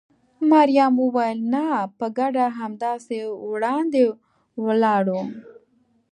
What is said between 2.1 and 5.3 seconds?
ګډه همداسې وړاندې ولاړو.